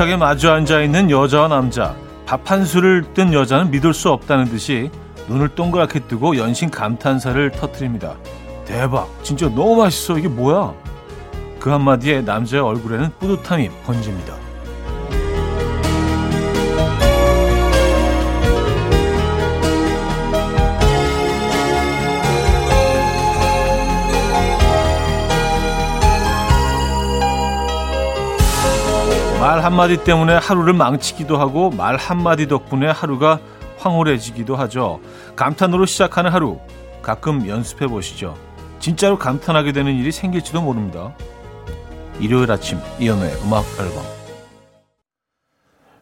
[0.00, 1.94] 따뜻하게 마주 앉아 있는 여자와 남자.
[2.24, 4.90] 밥 한 술을 뜬 여자는 믿을 수 없다는 듯이
[5.28, 8.16] 눈을 동그랗게 뜨고 연신 감탄사를 터뜨립니다.
[8.64, 9.08] 대박!
[9.22, 10.18] 진짜 너무 맛있어.
[10.18, 10.72] 이게 뭐야?
[11.58, 14.34] 그 한마디에 남자의 얼굴에는 뿌듯함이 번집니다.
[29.40, 33.40] 말 한마디 때문에 하루를 망치기도 하고 말 한마디 덕분에 하루가
[33.78, 35.00] 황홀해지기도 하죠.
[35.34, 36.58] 감탄으로 시작하는 하루
[37.00, 38.36] 가끔 연습해 보시죠.
[38.80, 41.14] 진짜로 감탄하게 되는 일이 생길지도 모릅니다.
[42.20, 44.04] 일요일 아침 이연우의 음악 앨범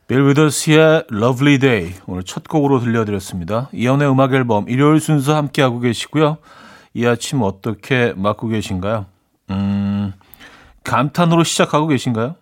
[0.08, 3.68] 빌 위더스의 Lovely Day 오늘 첫 곡으로 들려드렸습니다.
[3.72, 6.38] 이연우의 음악 앨범 일요일 순서 함께하고 계시고요.
[6.92, 9.06] 이 아침 어떻게 맞고 계신가요?
[9.50, 10.12] 음,
[10.82, 12.34] 감탄으로 시작하고 계신가요?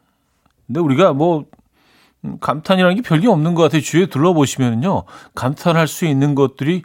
[0.67, 1.45] 근데 우리가 뭐
[2.41, 3.81] 감탄이라는 게 별게 없는 것 같아요.
[3.83, 5.05] 주위에 둘러보시면요.
[5.35, 6.83] 감탄할 수 있는 것들이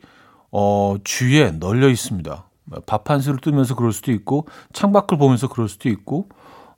[0.52, 2.46] 어, 주위에 널려 있습니다.
[2.86, 6.30] 밥한 술을 뜨면서 그럴 수도 있고 창밖을 보면서 그럴 수도 있고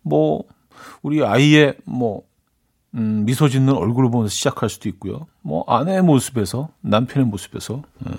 [0.02, 0.44] 뭐
[1.02, 2.22] 우리 아이의 뭐
[2.96, 5.28] 음, 미소 짓는 얼굴을 보면서 시작할 수도 있고요.
[5.42, 8.12] 뭐 아내의 모습에서 남편의 모습에서 예.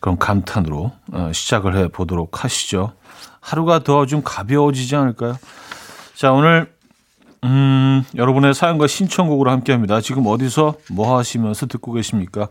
[0.00, 2.92] 그럼 감탄으로 어, 시작을 해 보도록 하시죠.
[3.40, 5.36] 하루가 더 좀 가벼워지지 않을까요?
[6.14, 6.72] 자 오늘
[7.44, 10.00] 음, 여러분의 사연과 신청곡으로 함께 합니다.
[10.00, 12.48] 지금 어디서 뭐 하시면서 듣고 계십니까?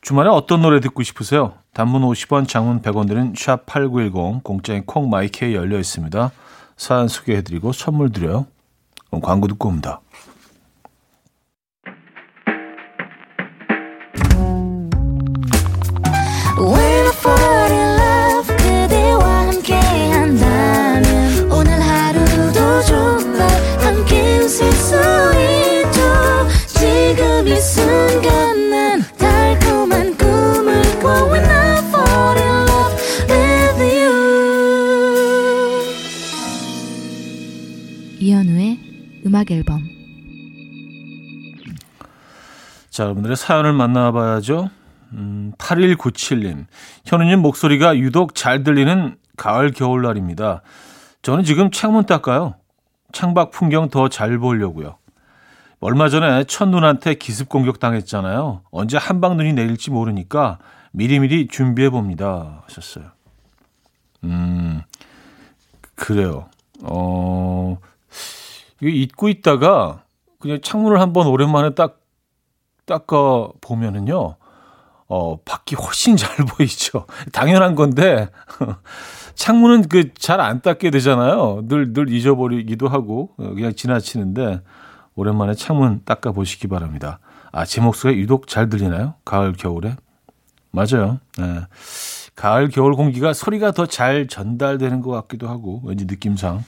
[0.00, 1.54] 주말에 어떤 노래 듣고 싶으세요?
[1.74, 6.30] 단문 50원, 장문 100원 드는 샵8910, 공짜인 콩마이케이 열려 있습니다.
[6.76, 8.46] 사연 소개해드리고 선물 드려요.
[9.08, 10.00] 그럼 광고 듣고 옵니다.
[42.98, 44.70] 자, 여러분들의 사연을 만나봐야죠.
[45.12, 46.66] 음, 8197님.
[47.06, 50.62] 현우님 목소리가 유독 잘 들리는 가을 겨울날입니다.
[51.22, 52.56] 저는 지금 창문 닦아요.
[53.12, 54.96] 창밖 풍경 더 잘 보려고요.
[55.78, 58.62] 얼마 전에 첫눈한테 기습 공격 당했잖아요.
[58.72, 60.58] 언제 한방 눈이 내릴지 모르니까
[60.90, 62.64] 미리미리 준비해 봅니다.
[62.64, 63.12] 하셨어요.
[64.24, 64.82] 음,
[65.94, 66.48] 그래요.
[66.82, 67.78] 어,
[68.80, 70.02] 이게 잊고 있다가
[70.40, 72.00] 그냥 창문을 한번 오랜만에 딱
[72.88, 74.34] 닦아 보면은요.
[75.10, 77.06] 어, 밖이 훨씬 잘 보이죠.
[77.32, 78.28] 당연한 건데
[79.36, 81.62] 창문은 그 잘 안 닦게 되잖아요.
[81.68, 84.62] 늘 늘 잊어버리기도 하고 어, 그냥 지나치는데
[85.14, 87.20] 오랜만에 창문 닦아 보시기 바랍니다.
[87.52, 89.14] 아, 제 목소리가 유독 잘 들리나요?
[89.24, 89.96] 가을 겨울에?
[90.70, 91.18] 맞아요.
[91.38, 91.60] 네.
[92.36, 96.62] 가을 겨울 공기가 소리가 더 잘 전달되는 것 같기도 하고 왠지 느낌상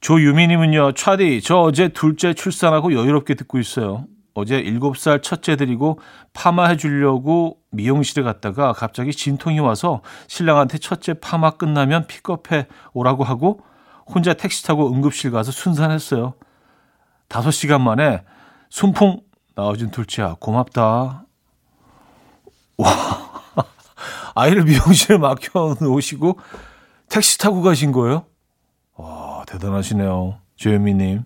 [0.00, 4.04] 조유미님은요, 차디, 저 어제 둘째 출산하고 여유롭게 듣고 있어요.
[4.34, 6.00] 어제 7살 첫째 드리고
[6.32, 13.60] 파마해 주려고 미용실에 갔다가 갑자기 진통이 와서 신랑한테 첫째 파마 끝나면 픽업해 오라고 하고
[14.06, 16.34] 혼자 택시 타고 응급실 가서 순산했어요.
[17.28, 18.22] 5시간 만에
[18.70, 19.20] 순풍
[19.54, 21.24] 나와준 둘째야, 고맙다.
[22.76, 22.90] 와,
[24.34, 26.38] 아이를 미용실에 맡겨 놓으시고
[27.08, 28.26] 택시 타고 가신 거예요?
[28.96, 30.38] 와, 대단하시네요.
[30.56, 31.22] 조현미님.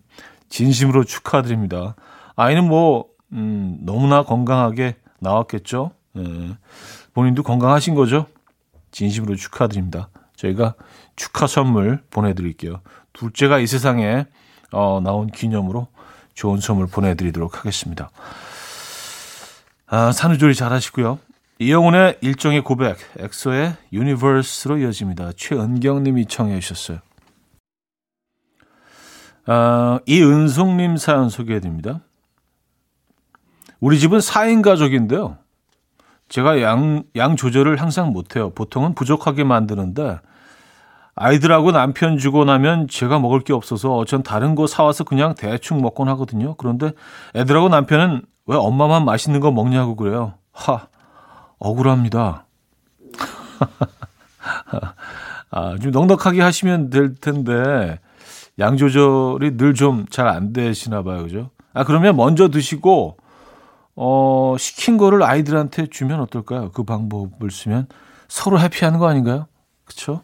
[0.51, 1.95] 진심으로 축하드립니다.
[2.41, 5.91] 아이는 뭐, 음, 너무나 건강하게 나왔겠죠?
[6.13, 6.57] 네.
[7.13, 8.27] 본인도 건강하신 거죠?
[8.93, 10.09] 진심으로 축하드립니다.
[10.37, 10.75] 저희가
[11.17, 12.81] 축하 선물 보내드릴게요.
[13.13, 14.27] 둘째가 이 세상에
[14.71, 15.89] 어, 나온 기념으로
[16.35, 18.11] 좋은 선물 보내드리도록 하겠습니다.
[19.89, 21.19] 아, 산후조리 잘 하시고요.
[21.59, 25.33] 이영훈의 일종의 고백, 엑소의 Universe로 이어집니다.
[25.37, 26.99] 최은경 님이 청해 주셨어요.
[29.49, 32.03] 어, 이은송님 사연 소개해드립니다.
[33.81, 35.37] 우리 집은 4인 가족인데요.
[36.29, 38.51] 제가 양, 양 조절을 항상 못해요.
[38.51, 40.19] 보통은 부족하게 만드는데
[41.15, 46.09] 아이들하고 남편 주고 나면 제가 먹을 게 없어서 전 다른 거 사와서 그냥 대충 먹곤
[46.11, 46.55] 하거든요.
[46.57, 46.93] 그런데
[47.35, 50.35] 애들하고 남편은 왜 엄마만 맛있는 거 먹냐고 그래요.
[50.53, 50.87] 하,
[51.59, 52.47] 억울합니다.
[55.51, 57.99] 아, 좀 넉넉하게 하시면 될 텐데
[58.59, 61.23] 양 조절이 늘 좀 잘 안 되시나 봐요.
[61.23, 61.51] 그죠?
[61.73, 63.17] 아, 그러면 먼저 드시고,
[64.01, 66.71] 어, 시킨 거를 아이들한테 주면 어떨까요?
[66.71, 67.89] 그 방법을 쓰면
[68.29, 69.49] 서로 해피하는 거 아닌가요?
[69.85, 70.23] 그쵸?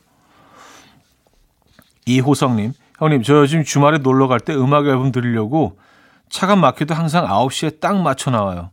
[2.07, 5.79] 이호성님, 형님, 저 요즘 주말에 놀러 갈 때 음악 앨범 들으려고
[6.31, 8.71] 차가 막혀도 항상 9시에 딱 맞춰 나와요.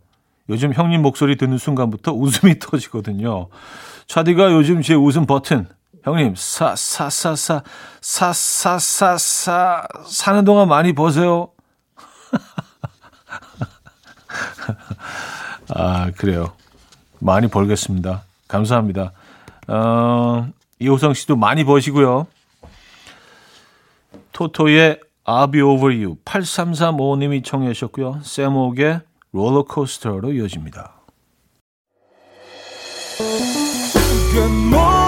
[0.50, 3.47] 요즘 형님 목소리 듣는 순간부터 웃음이 터지거든요.
[4.06, 5.68] 차디가 요즘 제 웃음 버튼.
[6.04, 7.63] 형님, 사, 사, 사, 사,
[8.01, 11.50] 사, 사, 사, 사, 사는 동안 많이 버세요.
[15.75, 16.54] 아, 그래요.
[17.19, 18.24] 많이 벌겠습니다.
[18.48, 19.12] 감사합니다.
[19.68, 20.50] 어,
[20.80, 22.28] 이호성 씨도 많이 버시고요.
[24.31, 26.16] 토토의 I'll be over you.
[26.25, 28.22] 8335님이 청해 주셨고요.
[28.24, 30.94] 세목의 롤러코스터로 이어집니다.
[34.34, 35.02] 금모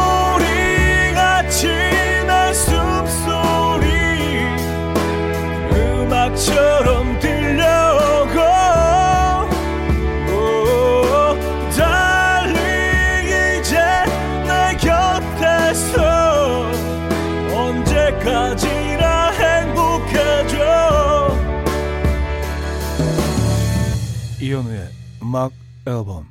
[24.63, 24.89] 이연우의
[25.21, 25.51] 음악
[25.85, 26.27] 앨범.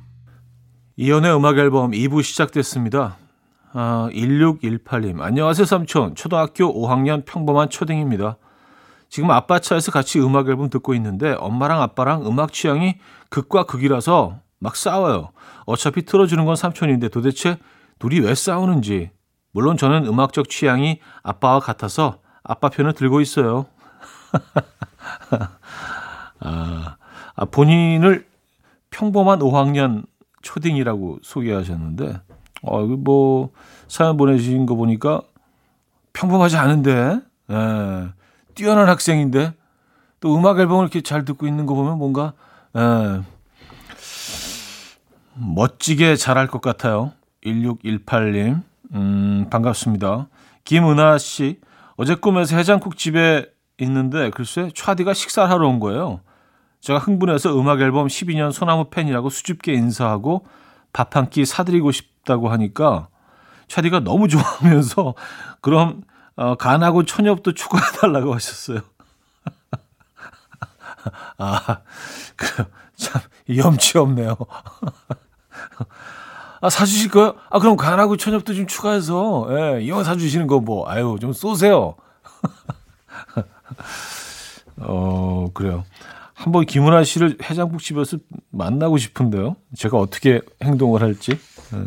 [0.95, 3.17] 이연우의 음악 앨범 2부 시작됐습니다.
[3.73, 5.21] 아, 1618님.
[5.21, 6.15] 안녕하세요, 삼촌.
[6.15, 8.37] 초등학교 5학년 평범한 초딩입니다.
[9.09, 12.95] 지금 아빠 차에서 같이 음악 앨범 듣고 있는데 엄마랑 아빠랑 음악 취향이
[13.29, 15.31] 극과 극이라서 막 싸워요.
[15.65, 17.57] 어차피 틀어주는 건 삼촌인데 도대체
[17.99, 19.11] 둘이 왜 싸우는지.
[19.51, 23.67] 물론 저는 음악적 취향이 아빠와 같아서 아빠 편을 들고 있어요.
[26.39, 26.97] 아,
[27.35, 28.25] 아, 본인을
[28.89, 30.05] 평범한 5학년
[30.41, 32.21] 초딩이라고 소개하셨는데,
[32.63, 33.51] 어, 뭐,
[33.87, 35.21] 사연 보내주신 거 보니까
[36.13, 37.19] 평범하지 않은데,
[37.51, 38.09] 예,
[38.55, 39.53] 뛰어난 학생인데,
[40.19, 42.33] 또 음악 앨범을 이렇게 잘 듣고 있는 거 보면 뭔가,
[42.77, 43.21] 예,
[45.35, 47.13] 멋지게 잘할 것 같아요.
[47.43, 48.61] 1618님,
[48.93, 50.27] 음, 반갑습니다.
[50.65, 51.59] 김은아 씨,
[51.95, 53.45] 어제 꿈에서 해장국 집에
[53.79, 56.21] 있는데, 글쎄, 차디가 식사를 하러 온 거예요.
[56.83, 60.45] 제가 흥분해서 음악 앨범 12년 소나무 팬이라고 수줍게 인사하고
[60.91, 63.07] 밥 한 끼 사드리고 싶다고 하니까
[63.69, 65.13] 차디가 너무 좋아하면서
[65.61, 66.01] 그럼
[66.35, 68.81] 어, 간하고 천엽도 추가해달라고 하셨어요.
[71.37, 71.79] 아,
[72.35, 72.65] 그
[72.95, 74.37] 참 염치 없네요.
[76.61, 77.35] 아, 사주실 거요?
[77.49, 81.95] 아, 그럼 간하고 천엽도 좀 추가해서, 예, 이왕 사주시는 거 뭐, 아유, 좀 쏘세요.
[84.77, 85.83] 어, 그래요.
[86.43, 88.17] 한번 김은아 씨를 해장국 집에서
[88.51, 89.55] 만나고 싶은데요.
[89.77, 91.39] 제가 어떻게 행동을 할지.
[91.71, 91.85] 네.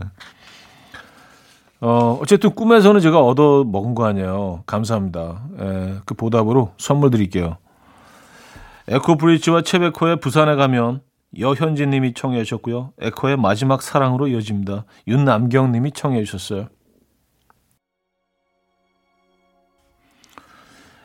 [1.83, 4.63] 어, 어쨌든 꿈에서는 제가 얻어 먹은 거 아니에요.
[4.65, 5.45] 감사합니다.
[5.61, 7.59] 예, 그 보답으로 선물 드릴게요.
[8.89, 11.03] 에코브리지와 채베코의 부산에 가면
[11.39, 12.95] 여현진 님이 청해 주셨고요.
[12.99, 14.87] 에코의 마지막 사랑으로 이어집니다.
[15.07, 16.69] 윤남경 님이 청해 주셨어요.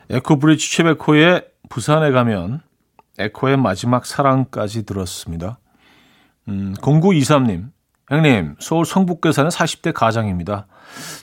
[0.08, 2.62] 에코브리지 채베코의 부산에 가면
[3.22, 5.58] 에코의 마지막 사랑까지 들었습니다.
[6.48, 7.70] 음, 0923님,
[8.08, 10.66] 형님, 서울 성북구에 사는 40대 가장입니다.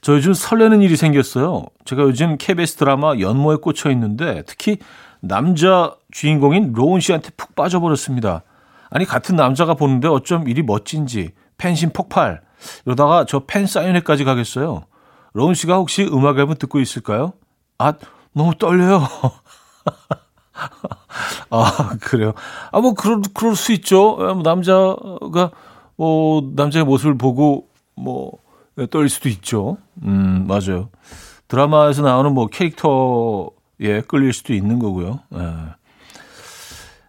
[0.01, 1.65] 저 요즘 설레는 일이 생겼어요.
[1.85, 4.77] 제가 요즘 KBS 드라마 연모에 꽂혀 있는데 특히
[5.19, 8.43] 남자 주인공인 로운 씨한테 푹 빠져버렸습니다.
[8.89, 12.41] 아니, 같은 남자가 보는데 어쩜 일이 멋진지 팬심 폭발.
[12.85, 14.85] 이러다가 저 팬 사인회까지 가겠어요.
[15.33, 17.33] 로운 씨가 혹시 음악 앨범 듣고 있을까요?
[17.77, 17.93] 아,
[18.33, 19.07] 너무 떨려요.
[21.49, 22.33] 아, 그래요.
[22.71, 24.15] 아, 뭐, 그럴, 그럴 수 있죠.
[24.17, 25.51] 뭐 남자가,
[25.95, 28.33] 뭐, 남자의 모습을 보고, 뭐,
[28.87, 29.77] 떨릴 수도 있죠.
[30.03, 30.89] 음, 맞아요.
[31.47, 35.19] 드라마에서 나오는 뭐 캐릭터에 끌릴 수도 있는 거고요.
[35.35, 35.53] 예.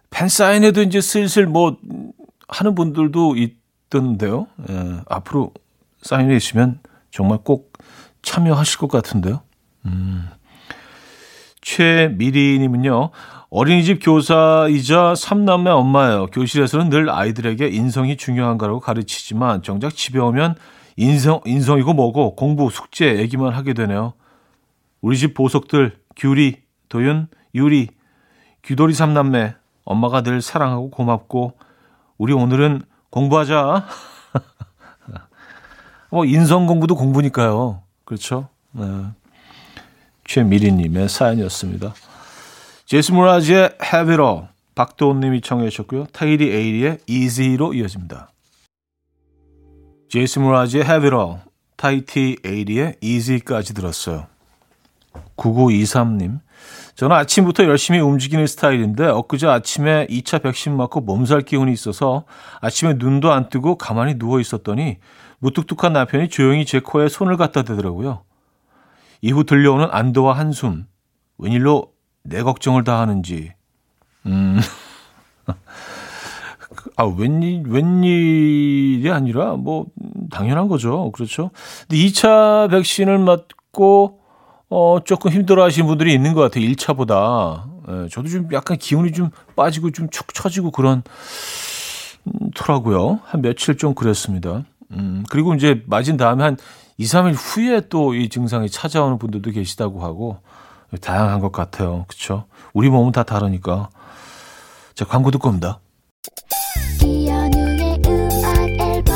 [0.09, 1.77] 팬 사인회도 이제 슬슬 뭐,
[2.47, 4.47] 하는 분들도 있던데요.
[4.69, 5.01] 예.
[5.07, 5.51] 앞으로
[6.01, 6.79] 사인회 있으면
[7.11, 7.71] 정말 꼭
[8.21, 9.41] 참여하실 것 같은데요.
[9.85, 10.27] 음.
[11.61, 13.11] 최미리님은요,
[13.53, 16.27] 어린이집 교사이자 삼남매 엄마예요.
[16.27, 20.55] 교실에서는 늘 아이들에게 인성이 중요한 가라고 가르치지만 정작 집에 오면
[20.95, 24.13] 인성, 인성이고 뭐고 공부, 숙제 얘기만 하게 되네요.
[25.01, 27.89] 우리 집 보석들, 규리, 도윤, 유리,
[28.61, 31.57] 귀돌이 삼남매, 엄마가 늘 사랑하고 고맙고,
[32.17, 33.85] 우리 오늘은 공부하자.
[36.09, 37.81] 뭐, 인성 공부도 공부니까요.
[38.05, 38.47] 그렇죠?
[38.71, 38.85] 네.
[40.23, 41.93] 최미리님의 사연이었습니다.
[42.91, 46.07] 제스 무라지의 Have It All, 박도훈님이 청해 주셨고요.
[46.07, 48.29] 타이리 에이리의 Easy로 이어집니다.
[50.09, 51.39] 제이스 무라지의 Have It All,
[51.77, 54.27] 타이티 에이리의 Easy까지 들었어요.
[55.37, 56.41] 9923님.
[56.95, 62.25] 저는 아침부터 열심히 움직이는 스타일인데 엊그제 아침에 2차 백신 맞고 몸살 기운이 있어서
[62.59, 64.97] 아침에 눈도 안 뜨고 가만히 누워 있었더니
[65.39, 68.25] 무뚝뚝한 남편이 조용히 제 코에 손을 갖다 대더라고요.
[69.21, 70.87] 이후 들려오는 안도와 한숨.
[71.37, 71.90] 웬일로
[72.23, 73.53] 내 걱정을 다 하는지.
[74.25, 74.59] 음.
[76.95, 79.85] 아, 웬일, 웬일이 아니라, 뭐,
[80.31, 81.11] 당연한 거죠.
[81.11, 81.51] 그렇죠.
[81.87, 84.19] 근데 2차 백신을 맞고,
[84.69, 86.65] 어, 조금 힘들어 하시는 분들이 있는 것 같아요.
[86.65, 87.69] 1차보다.
[87.89, 91.03] 예, 저도 좀 약간 기운이 좀 빠지고 좀 축 처지고 그런,
[92.27, 93.19] 음, 더라고요.
[93.25, 94.63] 한 며칠 좀 그랬습니다.
[94.91, 96.57] 음, 그리고 이제 맞은 다음에 한
[96.97, 100.37] 2, 3일 후에 또 이 증상이 찾아오는 분들도 계시다고 하고,
[100.99, 102.05] 다양한 것 같아요.
[102.07, 102.45] 그쵸?
[102.73, 103.89] 우리 몸은 다 다르니까.
[104.93, 105.79] 자, 광고 듣고 옵니다.
[107.03, 109.15] 이연우의 음악 앨범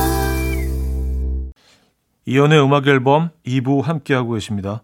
[2.26, 4.82] 이연의 음악 앨범 2부 함께하고 계십니다.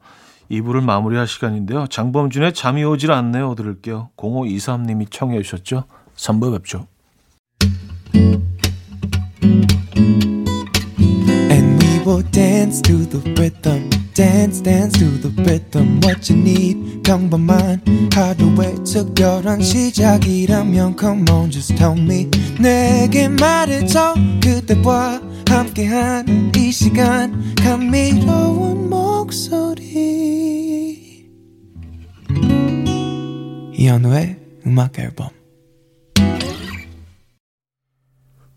[0.51, 1.87] 2부를 마무리할 시간인데요.
[1.87, 3.55] 장범준의 잠이 오질 않네요.
[3.55, 4.09] 들을게요.
[4.17, 5.85] 0523님이 청해 주셨죠.
[6.15, 6.87] 3부 뵙죠.
[11.49, 14.00] And we will dance to the rhythm.
[14.13, 16.01] Dance, dance to the rhythm.
[16.03, 17.81] What you need, 평범한
[18.13, 22.29] 하루의 특별한 시작이라면 Come on, just tell me.
[22.59, 24.15] 내게 말해줘.
[24.43, 27.55] 그대와 함께한 이 시간.
[27.55, 29.91] 감미로운 목소리.
[33.73, 34.37] 이현우의
[34.67, 35.29] 음악 앨범.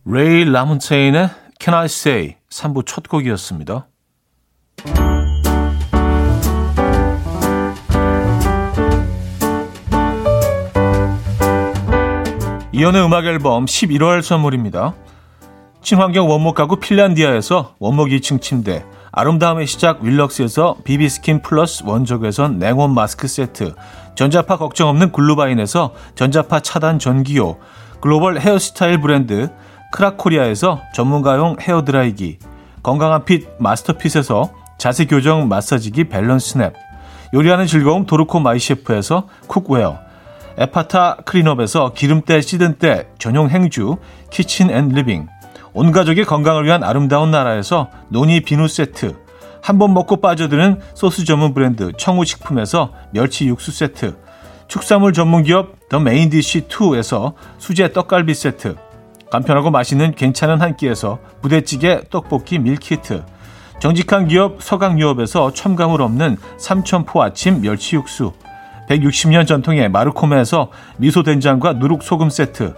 [0.04, 1.30] 레이 라문체인의
[1.60, 3.88] Can I Say 3부 첫 곡이었습니다.
[12.76, 14.94] 이현우의 음악 앨범 11월 선물입니다.
[15.80, 23.28] 친환경 원목 가구 핀란디아에서 원목 2층 침대, 아름다움의 시작 윌럭스에서 비비스킨 플러스 원적외선 냉온 마스크
[23.28, 23.76] 세트,
[24.16, 27.58] 전자파 걱정 없는 글루바인에서 전자파 차단 전기요,
[28.00, 29.52] 글로벌 헤어스타일 브랜드
[29.92, 32.40] 크라코리아에서 전문가용 헤어드라이기,
[32.82, 36.72] 건강한 핏 마스터핏에서 자세 교정 마사지기 밸런스 냅,
[37.34, 40.03] 요리하는 즐거움 도르코 마이셰프에서 cookware,
[40.56, 43.96] 에파타 클린업에서 기름때 찌든 때 전용 행주
[44.30, 45.26] Kitchen and Living,
[45.72, 49.16] 온 가족의 건강을 위한 아름다운 나라에서 노니 비누 세트,
[49.60, 54.16] 한 번 먹고 빠져드는 소스 전문 브랜드 청우식품에서 멸치 육수 세트,
[54.68, 58.76] 축산물 전문 기업 더 메인디시 2에서 수제 떡갈비 세트,
[59.30, 63.24] 간편하고 맛있는 괜찮은 한 끼에서 부대찌개 떡볶이 밀키트,
[63.80, 68.32] 정직한 기업 서강유업에서 첨가물 없는 삼천포 아침 멸치 육수,
[68.88, 72.74] 160년 전통의 마르코메에서 미소된장과 누룩소금 세트,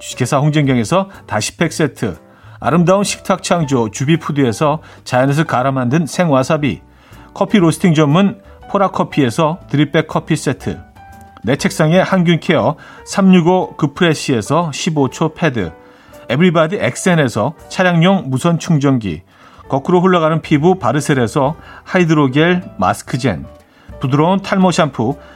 [0.00, 2.16] 주식회사 홍진경에서 다시팩 세트,
[2.60, 6.82] 아름다운 식탁 창조 주비푸드에서 자연에서 갈아 만든 생와사비,
[7.34, 10.80] 커피 로스팅 전문 포라커피에서 드립백 커피 세트,
[11.44, 15.72] 내 책상에 항균 케어 365 그프레시에서 15초 패드,
[16.30, 19.22] 에브리바디 엑센에서 차량용 무선 충전기,
[19.68, 23.46] 거꾸로 흘러가는 피부 바르셀에서 하이드로겔 마스크젠,
[24.00, 25.16] 부드러운 탈모 샴푸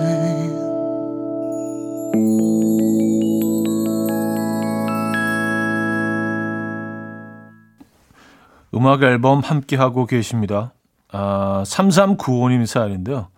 [8.73, 10.73] 음악 앨범 함께 하고 계십니다.
[11.11, 13.29] 아, 3395님 사연인데요.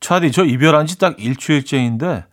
[0.00, 2.24] 차디, 저 이별한 지 딱 일주일째인데,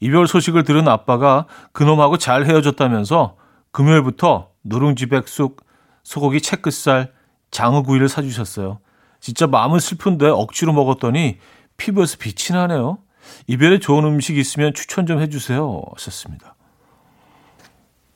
[0.00, 3.36] 이별 소식을 들은 아빠가 그놈하고 잘 헤어졌다면서
[3.72, 5.64] 금요일부터 누룽지 백숙,
[6.02, 7.12] 소고기 채끝살,
[7.50, 8.80] 장어구이를 사주셨어요.
[9.20, 11.38] 진짜 마음은 슬픈데 억지로 먹었더니
[11.76, 12.98] 피부에서 빛이 나네요.
[13.46, 15.82] 이별에 좋은 음식 있으면 추천 좀 해주세요.
[15.96, 16.54] 하셨습니다.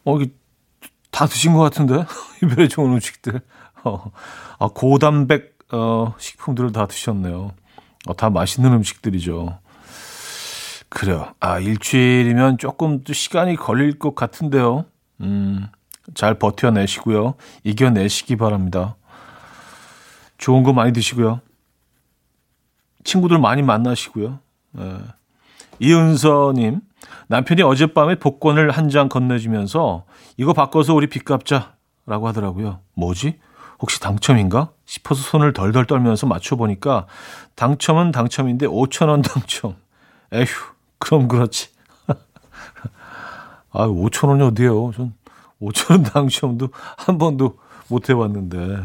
[0.05, 0.19] 어,
[1.11, 2.05] 다 드신 것 같은데?
[2.43, 3.41] 이별에 좋은 음식들.
[3.85, 4.11] 어,
[4.59, 7.53] 아, 고단백 어, 식품들을 다 드셨네요.
[8.07, 9.59] 어, 다 맛있는 음식들이죠.
[10.89, 11.35] 그래요.
[11.41, 14.85] 아, 일주일이면 조금 또 시간이 걸릴 것 같은데요.
[15.21, 15.67] 음,
[16.15, 17.35] 잘 버텨내시고요.
[17.65, 18.97] 이겨내시기 바랍니다.
[20.39, 21.41] 좋은 거 많이 드시고요.
[23.03, 24.39] 친구들 많이 만나시고요.
[24.79, 24.99] 예.
[25.81, 26.81] 이은서님,
[27.29, 30.05] 남편이 어젯밤에 복권을 한 장 건네주면서
[30.37, 31.75] 이거 바꿔서 우리 빚 갚자
[32.07, 32.81] 라고 하더라고요.
[32.95, 33.39] 뭐지?
[33.81, 34.71] 혹시 당첨인가?
[34.85, 37.07] 싶어서 손을 덜덜 떨면서 맞춰보니까
[37.57, 39.75] 당첨은 당첨인데 5천 원 당첨.
[40.33, 40.47] 에휴,
[40.99, 41.69] 그럼 그렇지.
[43.73, 44.93] 아, 5천 원이 어디에요?
[44.95, 45.15] 전
[45.61, 48.85] 5천 원 당첨도 한 번도 못 해봤는데.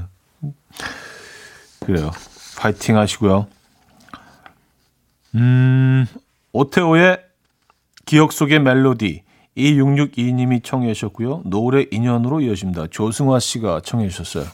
[1.86, 2.12] 그래요.
[2.58, 3.48] 파이팅 하시고요.
[5.36, 6.06] 음,
[6.54, 7.20] 오테오의
[8.06, 9.24] 기억 속의 멜로디.
[9.58, 11.44] 2662님이 청해 주셨고요.
[11.46, 12.88] 노래 인연으로 이어집니다.
[12.88, 14.46] 조승화 씨가 청해 주셨어요.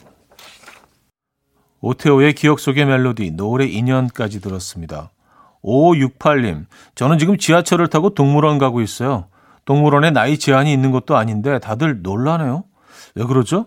[1.80, 5.12] 오테오의 기억 속의 멜로디, 노래 인연까지 들었습니다.
[5.62, 9.26] 5568님, 저는 지금 지하철을 타고 동물원 가고 있어요.
[9.64, 12.64] 동물원에 나이 제한이 있는 것도 아닌데 다들 놀라네요.
[13.14, 13.66] 왜 그러죠?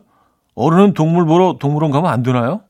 [0.56, 2.62] 어른은 동물 보러 동물원 가면 안 되나요?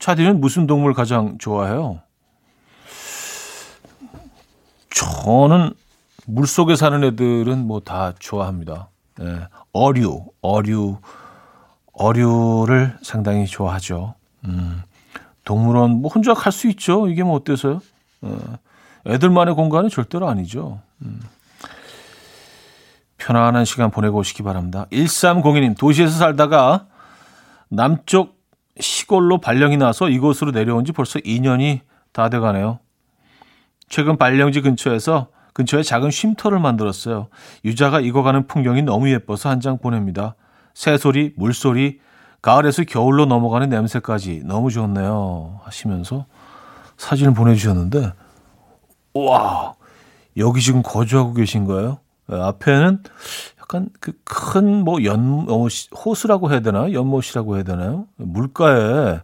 [0.00, 2.00] 차디는 무슨 동물 가장 좋아해요?
[4.90, 5.72] 저는
[6.26, 8.88] 물 속에 사는 애들은 뭐 다 좋아합니다.
[9.20, 10.98] 예, 어류, 어류,
[11.92, 14.14] 어류를 상당히 좋아하죠.
[14.44, 14.82] 음,
[15.44, 17.08] 동물원 뭐 혼자 갈 수 있죠.
[17.08, 17.80] 이게 뭐 어때서요?
[18.22, 18.38] 어,
[19.06, 20.80] 애들만의 공간은 절대로 아니죠.
[21.02, 21.20] 음.
[23.16, 24.86] 편안한 시간 보내고 오시기 바랍니다.
[24.92, 26.86] 1302님, 도시에서 살다가
[27.68, 28.38] 남쪽
[28.80, 31.80] 시골로 발령이 나서 이곳으로 내려온 지 벌써 2년이
[32.12, 32.78] 다 돼가네요.
[33.88, 37.28] 최근 발령지 근처에서 근처에 작은 쉼터를 만들었어요.
[37.64, 40.34] 유자가 익어가는 풍경이 너무 예뻐서 한 장 보냅니다.
[40.74, 41.98] 새소리, 물소리,
[42.42, 45.60] 가을에서 겨울로 넘어가는 냄새까지 너무 좋네요.
[45.64, 46.26] 하시면서
[46.96, 48.12] 사진을 보내주셨는데,
[49.14, 49.74] 와,
[50.36, 51.98] 여기 지금 거주하고 계신 거예요?
[52.28, 53.02] 네, 앞에는
[53.60, 55.66] 약간 그 큰 뭐 연, 어,
[56.04, 56.92] 호수라고 해야 되나?
[56.92, 58.06] 연못이라고 해야 되나요?
[58.16, 59.20] 물가에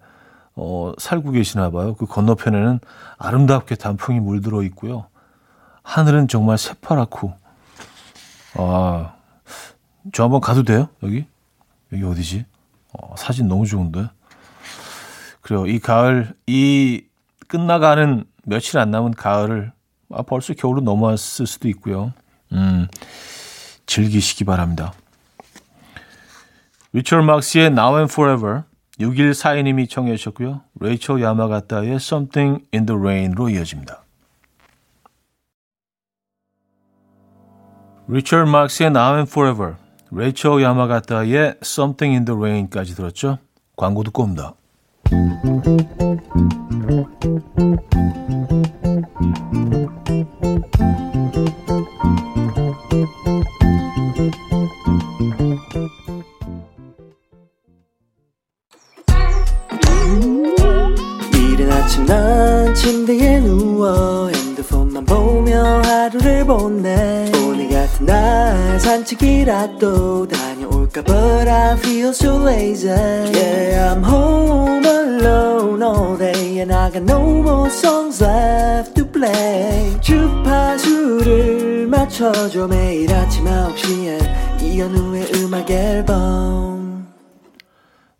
[0.56, 1.94] 어, 살고 계시나 봐요.
[1.94, 2.80] 그 건너편에는
[3.18, 5.06] 아름답게 단풍이 물들어 있고요.
[5.82, 7.34] 하늘은 정말 새파랗고,
[8.54, 9.14] 아,
[10.12, 10.88] 저 한번 가도 돼요?
[11.02, 11.26] 여기?
[11.92, 12.46] 여기 어디지?
[12.92, 14.08] 어, 사진 너무 좋은데?
[15.40, 15.66] 그래요.
[15.66, 17.04] 이 가을, 이
[17.48, 19.72] 끝나가는 며칠 안 남은 가을을,
[20.12, 22.12] 아, 벌써 겨울로 넘어왔을 수도 있고요.
[22.52, 22.86] 음,
[23.86, 24.92] 즐기시기 바랍니다.
[26.92, 28.62] 리처드 막스의 Now and Forever
[29.00, 30.62] 6142님이 청해 주셨고요.
[30.80, 34.04] 레이첼 야마가타의 Something in the Rain로 이어집니다.
[38.06, 39.74] 리처드 막스의 Now and Forever
[40.10, 43.38] 레이첼 야마가타의 Something in the Rain까지 들었죠.
[43.76, 44.54] 광고 듣고 옵니다.
[82.64, 87.12] 맞춰줘 매일 아침 9시에 이현우의 음악 앨범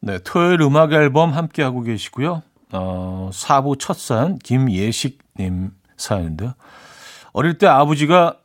[0.00, 2.42] 네, 토요일 음악 앨범 함께하고 계시고요.
[2.72, 6.54] 어, 4부 첫 사연 김예식님 사연인데요.
[7.32, 8.36] 어릴 때 아버지가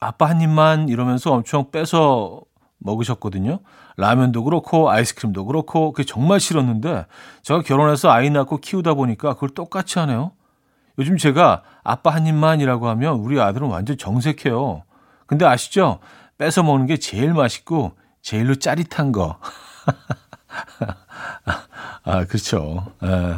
[0.00, 2.40] 아빠 한 입만 이러면서 엄청 뺏어
[2.78, 3.60] 먹으셨거든요.
[3.96, 7.06] 라면도 그렇고 아이스크림도 그렇고 그게 정말 싫었는데
[7.42, 10.32] 제가 결혼해서 아이 낳고 키우다 보니까 그걸 똑같이 하네요.
[10.98, 14.84] 요즘 제가 아빠 한 입만이라고 하면 우리 아들은 완전 정색해요.
[15.32, 15.98] 근데 아시죠?
[16.36, 19.40] 뺏어 먹는 게 제일 맛있고 제일로 짜릿한 거.
[22.04, 22.92] 아, 그렇죠.
[23.02, 23.36] 예.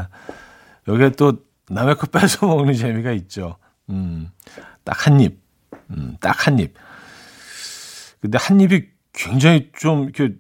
[0.88, 1.35] 여기에 또
[1.68, 3.59] 남의 거 뺏어 먹는 재미가 있죠.
[3.90, 4.28] 음,
[4.83, 5.40] 딱 한 입.
[5.90, 6.74] 음, 딱 한 입.
[8.20, 10.35] 근데 한 입이 굉장히 좀 이렇게,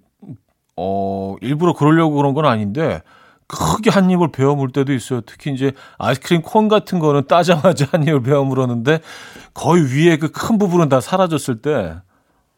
[0.76, 3.00] 어, 일부러 그러려고 그런 건 아닌데,
[3.46, 5.20] 크게 한 입을 베어 물 때도 있어요.
[5.22, 9.00] 특히 이제 아이스크림 콘 같은 거는 따자마자 한 입을 베어 물었는데,
[9.54, 11.96] 거의 위에 그 큰 부분은 다 사라졌을 때,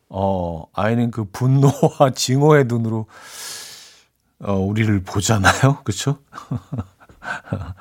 [0.09, 3.07] 어, 아이는 그 분노와 징후의 눈으로
[4.41, 5.79] 어, 우리를 보잖아요.
[5.85, 6.19] 그렇죠?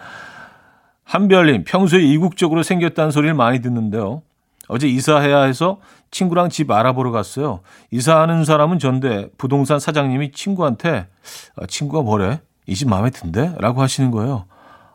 [1.04, 4.24] 한별님, 평소에 이국적으로 생겼다는 소리를 많이 듣는데요.
[4.68, 7.60] 어제 이사해야 해서 친구랑 집 알아보러 갔어요.
[7.92, 11.08] 이사하는 사람은 전데 부동산 사장님이 친구한테
[11.56, 12.42] 아, 친구가 뭐래?
[12.68, 13.54] 이 집 마음에 든대?
[13.60, 14.46] 라고 하시는 거예요.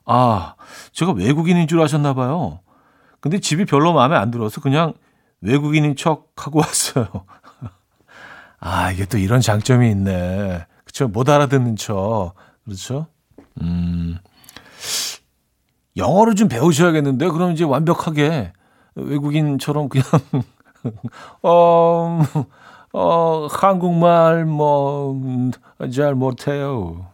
[0.07, 0.55] 아,
[0.93, 2.61] 제가 외국인인 줄 아셨나 봐요.
[3.21, 4.95] 근데 집이 별로 마음에 안 들어서 그냥
[5.41, 7.07] 외국인인 척 하고 왔어요.
[8.59, 10.67] 아, 이게 또 이런 장점이 있네.
[10.85, 11.09] 그쵸?
[11.09, 12.35] 못 알아듣는 척.
[12.65, 13.07] 그렇죠?
[13.63, 14.19] 음.
[15.97, 18.53] 영어를 좀 배우셔야겠는데, 그럼 이제 완벽하게
[18.95, 20.05] 외국인처럼 그냥,
[21.43, 22.23] 어,
[22.93, 25.15] 어, 한국말 뭐
[25.93, 27.07] 잘 못해요.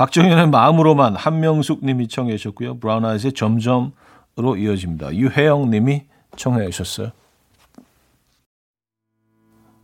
[0.00, 2.78] 박정현의 마음으로만 한명숙 님이 청해 주셨고요.
[2.78, 5.14] 브라운 아이즈의 점점으로 이어집니다.
[5.14, 7.10] 유혜영 님이 청해 주셨어요.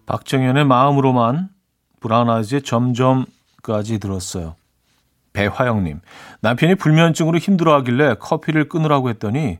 [0.06, 1.50] 박정현의 마음으로만
[2.00, 4.56] 브라운 아이즈의 점점까지 들었어요.
[5.34, 6.00] 배화영 님,
[6.40, 9.58] 남편이 불면증으로 힘들어하길래 커피를 끊으라고 했더니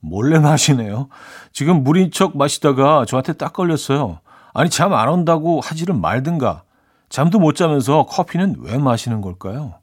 [0.00, 1.08] 몰래 마시네요.
[1.54, 4.20] 지금 물인 척 마시다가 저한테 딱 걸렸어요.
[4.52, 6.64] 아니 잠 안 온다고 하지를 말든가.
[7.10, 9.74] 잠도 못 자면서 커피는 왜 마시는 걸까요?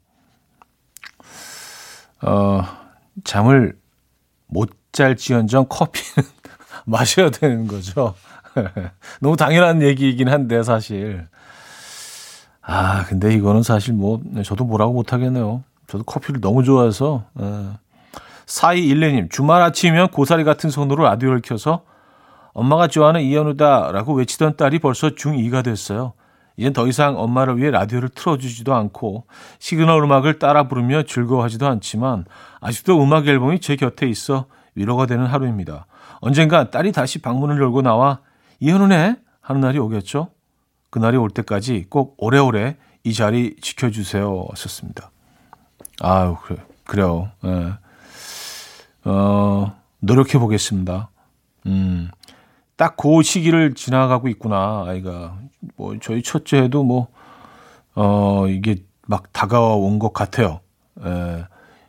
[2.22, 2.62] 어,
[3.22, 3.78] 잠을
[4.46, 6.28] 못 잘지언정 커피는
[6.86, 8.14] 마셔야 되는 거죠.
[9.20, 11.28] 너무 당연한 얘기이긴 한데 사실.
[12.62, 15.62] 아, 근데 이거는 사실 뭐 저도 뭐라고 못 하겠네요.
[15.86, 17.24] 저도 커피를 너무 좋아해서.
[17.40, 17.68] 예.
[18.46, 21.82] 4212님, 주말 아침이면 고사리 같은 손으로 라디오를 켜서
[22.54, 26.14] 엄마가 좋아하는 이현우다라고 외치던 딸이 벌써 중2가 됐어요.
[26.58, 29.26] 이젠 더 이상 엄마를 위해 라디오를 틀어주지도 않고
[29.60, 32.24] 시그널 음악을 따라 부르며 즐거워하지도 않지만
[32.60, 35.86] 아직도 음악 앨범이 제 곁에 있어 위로가 되는 하루입니다.
[36.20, 38.18] 언젠가 딸이 다시 방문을 열고 나와
[38.58, 40.30] 이현우네 하는 날이 오겠죠?
[40.90, 44.46] 그날이 올 때까지 꼭 오래오래 이 자리 지켜주세요.
[44.50, 45.12] 하셨습니다.
[46.00, 47.30] 아유, 그래, 그래요.
[47.44, 47.72] 예.
[49.04, 51.08] 어, 노력해 보겠습니다.
[51.66, 52.10] 음,
[52.78, 55.36] 딱 그 시기를 지나가고 있구나, 아이가.
[55.76, 57.08] 뭐, 저희 첫째도 뭐,
[57.96, 60.60] 어, 이게 막 다가온 것 같아요.
[61.04, 61.44] 예,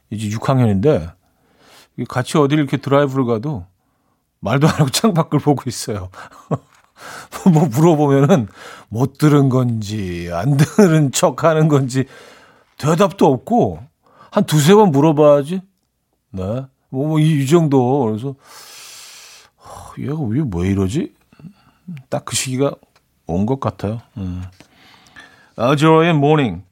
[0.10, 1.14] 이제 6학년인데,
[2.10, 3.66] 같이 어디를 이렇게 드라이브를 가도
[4.40, 6.10] 말도 안 하고 창밖을 보고 있어요.
[7.54, 8.48] 뭐 물어보면은
[8.90, 12.06] 못 들은 건지, 안 들은 척 하는 건지,
[12.80, 13.80] 대답도 없고,
[14.32, 15.62] 한 두세 번 물어봐야지.
[16.32, 16.44] 네.
[16.90, 18.06] 뭐, 뭐, 이, 이 정도.
[18.06, 18.34] 그래서, 어,
[20.00, 21.14] 얘가 왜, 왜 이러지?
[22.10, 22.74] 딱 그 시기가
[23.26, 24.02] 온 것 같아요.
[24.18, 24.44] 음.
[25.56, 26.64] 아저의 모닝.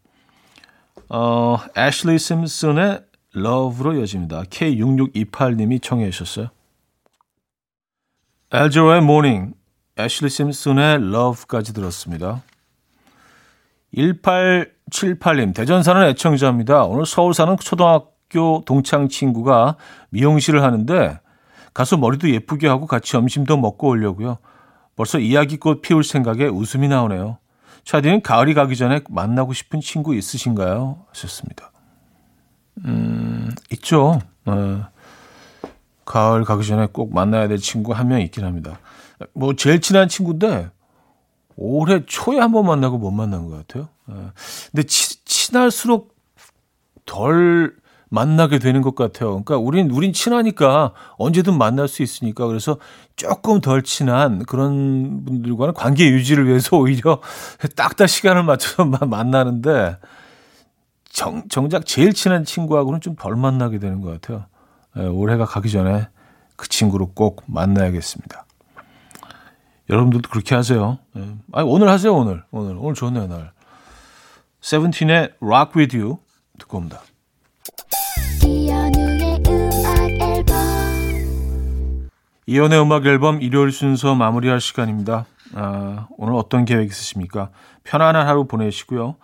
[1.09, 4.43] 어, 애슐리 심슨의 Love로 이어집니다.
[4.43, 6.49] K6628님이 청해 주셨어요.
[8.51, 9.53] 엘저의 모닝,
[9.99, 12.43] 애슐리 심슨의 Love까지 들었습니다.
[13.95, 16.83] 1878님, 대전 사는 애청자입니다.
[16.83, 19.75] 오늘 서울 사는 초등학교 동창 친구가
[20.09, 21.19] 미용실을 하는데
[21.77, 24.39] 가서 머리도 예쁘게 하고 같이 점심도 먹고 오려고요.
[24.95, 27.37] 벌써 이야기꽃 피울 생각에 웃음이 나오네요.
[27.83, 31.05] 차디는 가을이 가기 전에 만나고 싶은 친구 있으신가요?
[31.09, 31.71] 하셨습니다.
[32.85, 34.19] 음, 있죠.
[34.47, 34.87] 어,
[36.03, 38.79] 가을 가기 전에 꼭 만나야 될 친구 한 명 있긴 합니다.
[39.33, 40.71] 뭐 제일 친한 친구인데
[41.57, 43.87] 올해 초에 한 번 만나고 못 만난 것 같아요.
[44.07, 44.31] 어,
[44.71, 46.15] 근데 치, 친할수록
[47.05, 47.75] 덜
[48.09, 49.29] 만나게 되는 것 같아요.
[49.43, 52.77] 그러니까 우린 우린 친하니까 언제든 만날 수 있으니까 그래서
[53.15, 57.21] 조금 덜 친한 그런 분들과는 관계 유지를 위해서 오히려
[57.75, 59.97] 딱딱 시간을 맞춰서 만나는데
[61.09, 64.45] 정, 정작 제일 친한 친구하고는 좀 덜 만나게 되는 것 같아요.
[64.97, 66.07] 예, 올해가 가기 전에
[66.55, 68.45] 그 친구를 꼭 만나야겠습니다.
[69.89, 70.99] 여러분들도 그렇게 하세요.
[71.15, 71.35] 예.
[71.53, 72.43] 아니, 오늘 하세요, 오늘.
[72.51, 72.75] 오늘.
[72.77, 73.51] 오늘 좋네요, 날.
[74.61, 76.17] 세븐틴의 Rock With You
[76.59, 77.01] 듣고 옵니다.
[82.49, 85.25] 이연의 음악 앨범 일요일 순서 마무리할 시간입니다.
[85.53, 87.49] 아, 오늘 어떤 계획 있으십니까?
[87.83, 89.17] 편안한 하루 보내시고요.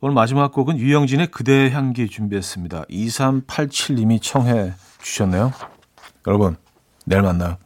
[0.00, 2.86] 오늘 마지막 곡은 유영진의 그대의 향기 준비했습니다.
[2.90, 5.52] 2387님이 청해 주셨네요.
[6.26, 6.56] 여러분,
[7.06, 7.58] 내일 만나요.